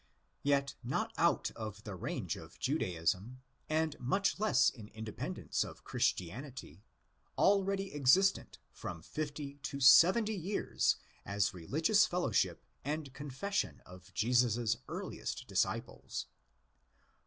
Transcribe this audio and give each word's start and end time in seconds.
Yet 0.41 0.73
not 0.83 1.13
out 1.15 1.51
of 1.51 1.83
the 1.83 1.93
range 1.93 2.35
of 2.35 2.57
Judaism, 2.57 3.43
and 3.69 3.99
much 3.99 4.39
less 4.39 4.67
in 4.71 4.87
independence 4.87 5.63
of 5.63 5.83
Christianity, 5.83 6.83
already 7.37 7.93
existent 7.93 8.57
from 8.71 9.03
fifty 9.03 9.57
to 9.61 9.79
seventy 9.79 10.33
years 10.35 10.95
as 11.23 11.53
religious 11.53 12.07
fellowship 12.07 12.65
and 12.83 13.13
confession 13.13 13.83
of 13.85 14.11
Jesus' 14.15 14.77
earliest 14.89 15.45
disciples. 15.45 16.25